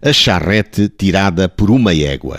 A 0.00 0.12
charrete 0.12 0.88
tirada 0.88 1.48
por 1.48 1.70
uma 1.70 1.92
égua. 1.92 2.38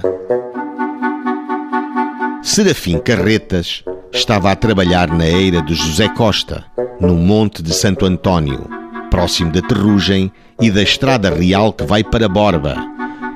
Serafim 2.42 3.00
Carretas 3.00 3.84
estava 4.14 4.50
a 4.50 4.56
trabalhar 4.56 5.10
na 5.10 5.28
eira 5.28 5.62
de 5.62 5.76
José 5.76 6.08
Costa, 6.08 6.64
no 7.02 7.16
Monte 7.16 7.62
de 7.62 7.74
Santo 7.74 8.06
António, 8.06 8.66
próximo 9.12 9.52
da 9.52 9.62
Terrugem 9.62 10.32
e 10.62 10.72
da 10.72 10.82
estrada 10.82 11.30
real 11.30 11.74
que 11.74 11.84
vai 11.84 12.02
para 12.02 12.30
Borba, 12.30 12.78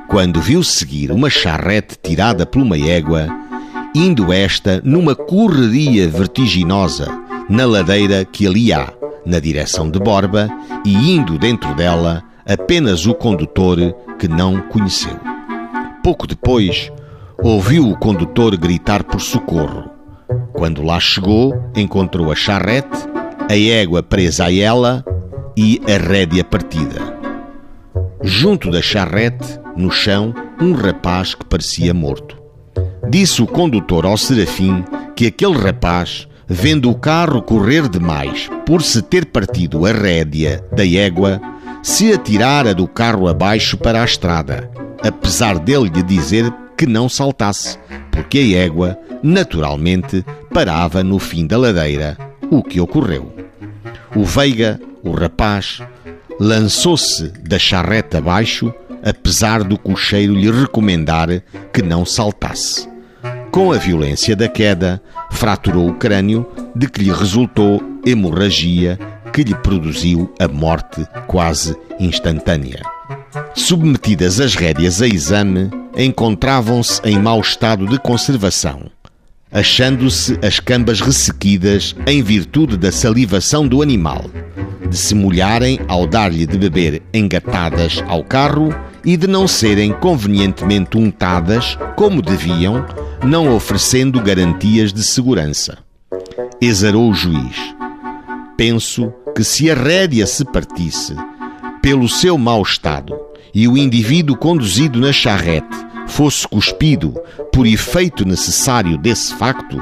quando 0.08 0.40
viu 0.40 0.64
seguir 0.64 1.12
uma 1.12 1.30
charrete 1.30 1.98
tirada 2.02 2.46
por 2.46 2.62
uma 2.62 2.78
égua, 2.78 3.28
indo 3.94 4.32
esta 4.32 4.82
numa 4.86 5.16
correria 5.16 6.08
vertiginosa 6.08 7.10
na 7.50 7.66
ladeira 7.66 8.24
que 8.24 8.48
ali 8.48 8.72
há, 8.72 8.88
na 9.26 9.40
direção 9.40 9.92
de 9.92 10.00
Borba, 10.00 10.50
e 10.86 11.14
indo 11.14 11.38
dentro 11.38 11.76
dela 11.76 12.24
apenas 12.46 13.06
o 13.06 13.14
condutor 13.14 13.78
que 14.20 14.28
não 14.28 14.62
conheceu. 14.62 15.18
Pouco 16.04 16.28
depois, 16.28 16.92
ouviu 17.42 17.90
o 17.90 17.98
condutor 17.98 18.56
gritar 18.58 19.04
por 19.04 19.22
socorro. 19.22 19.90
Quando 20.54 20.84
lá 20.84 21.00
chegou, 21.00 21.54
encontrou 21.76 22.32
a 22.32 22.36
charrete, 22.36 23.08
a 23.50 23.58
égua 23.58 24.04
presa 24.04 24.46
a 24.46 24.54
ela 24.54 25.04
e 25.56 25.82
a 25.88 25.98
rédea 25.98 26.44
partida. 26.44 27.14
Junto 28.22 28.72
da 28.72 28.82
charrete, 28.82 29.60
no 29.76 29.92
chão, 29.92 30.34
um 30.62 30.74
rapaz 30.74 31.36
que 31.36 31.46
parecia 31.46 31.94
morto. 31.94 32.38
Disse 33.10 33.42
o 33.42 33.48
condutor 33.48 34.06
ao 34.06 34.18
Serafim 34.18 34.84
que 35.16 35.28
aquele 35.28 35.58
rapaz, 35.58 36.28
vendo 36.48 36.90
o 36.90 36.96
carro 36.96 37.42
correr 37.42 37.90
demais 37.90 38.50
por 38.66 38.82
se 38.82 39.02
ter 39.02 39.26
partido 39.26 39.86
a 39.86 39.92
rédea 39.92 40.64
da 40.72 40.88
égua, 40.88 41.42
se 41.84 42.14
atirara 42.14 42.74
do 42.74 42.88
carro 42.88 43.28
abaixo 43.28 43.78
para 43.78 44.02
a 44.02 44.06
estrada, 44.06 44.72
apesar 45.04 45.60
dele 45.60 45.92
lhe 45.94 46.02
dizer 46.02 46.50
que 46.78 46.88
não 46.88 47.10
saltasse, 47.10 47.78
porque 48.10 48.40
a 48.40 48.60
égua, 48.60 48.98
naturalmente, 49.22 50.26
parava 50.54 51.04
no 51.04 51.20
fim 51.20 51.46
da 51.46 51.58
ladeira, 51.58 52.18
o 52.50 52.64
que 52.64 52.80
ocorreu. 52.80 53.36
O 54.16 54.24
Veiga, 54.24 54.80
o 55.04 55.12
rapaz, 55.12 55.82
lançou-se 56.40 57.28
da 57.42 57.60
charreta 57.60 58.20
abaixo, 58.20 58.74
apesar 59.04 59.62
do 59.62 59.78
cocheiro 59.78 60.34
lhe 60.34 60.50
recomendar 60.50 61.28
que 61.74 61.82
não 61.82 62.06
saltasse. 62.06 62.88
Com 63.52 63.74
a 63.74 63.78
violência 63.78 64.38
da 64.38 64.48
queda, 64.48 65.02
fraturou 65.30 65.90
o 65.90 65.96
crânio, 65.96 66.48
de 66.74 66.88
que 66.88 67.04
lhe 67.04 67.12
resultou 67.12 67.84
hemorragia 68.06 68.98
que 69.34 69.44
lhe 69.44 69.56
produziu 69.56 70.32
a 70.40 70.48
morte 70.48 71.06
quase 71.28 71.76
instantânea. 72.00 72.82
Submetidas 73.56 74.40
as 74.40 74.56
rédeas 74.56 75.02
a 75.02 75.08
exame, 75.08 75.70
encontravam-se 75.98 77.02
em 77.04 77.20
mau 77.20 77.40
estado 77.42 77.88
de 77.88 78.00
conservação, 78.00 78.90
achando-se 79.52 80.38
as 80.42 80.60
cambas 80.60 81.02
ressequidas 81.02 81.96
em 82.08 82.22
virtude 82.22 82.78
da 82.78 82.92
salivação 82.92 83.68
do 83.68 83.82
animal, 83.82 84.26
de 84.90 84.98
se 84.98 85.16
molharem 85.16 85.80
ao 85.88 86.08
dar-lhe 86.08 86.46
de 86.46 86.58
beber 86.58 87.02
engatadas 87.14 88.04
ao 88.08 88.24
carro 88.24 88.74
e 89.04 89.18
de 89.18 89.28
não 89.28 89.48
serem 89.48 89.92
convenientemente 89.92 90.98
untadas 90.98 91.78
como 91.96 92.22
deviam, 92.22 92.86
não 93.24 93.56
oferecendo 93.56 94.22
garantias 94.22 94.94
de 94.94 95.04
segurança. 95.04 95.78
Exarou 96.62 97.10
o 97.10 97.14
juiz. 97.14 97.58
Penso 98.56 99.14
que 99.36 99.44
se 99.44 99.70
a 99.70 99.76
rédea 99.76 100.28
se 100.28 100.46
partisse, 100.46 101.16
pelo 101.82 102.08
seu 102.08 102.38
mau 102.38 102.62
estado, 102.62 103.16
e 103.54 103.68
o 103.68 103.78
indivíduo 103.78 104.38
conduzido 104.38 105.00
na 105.00 105.12
charrete 105.12 105.76
fosse 106.08 106.48
cuspido 106.48 107.16
por 107.52 107.68
efeito 107.68 108.26
necessário 108.26 108.98
desse 108.98 109.34
facto, 109.36 109.82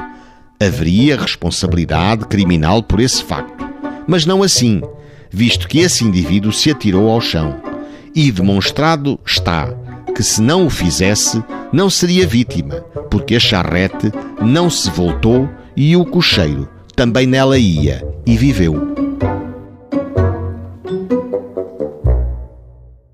haveria 0.60 1.20
responsabilidade 1.20 2.26
criminal 2.26 2.82
por 2.82 3.00
esse 3.00 3.22
facto. 3.22 3.68
Mas 4.06 4.26
não 4.26 4.42
assim, 4.42 4.80
visto 5.30 5.68
que 5.68 5.80
esse 5.80 6.04
indivíduo 6.04 6.52
se 6.52 6.70
atirou 6.70 7.10
ao 7.10 7.20
chão. 7.20 7.60
E 8.14 8.30
demonstrado 8.30 9.18
está 9.24 9.72
que, 10.14 10.22
se 10.22 10.42
não 10.42 10.66
o 10.66 10.70
fizesse, 10.70 11.42
não 11.72 11.88
seria 11.88 12.26
vítima, 12.26 12.76
porque 13.10 13.36
a 13.36 13.40
charrete 13.40 14.12
não 14.40 14.68
se 14.68 14.90
voltou 14.90 15.48
e 15.74 15.96
o 15.96 16.04
cocheiro 16.04 16.68
também 16.94 17.26
nela 17.26 17.58
ia 17.58 18.06
e 18.26 18.36
viveu. 18.36 18.91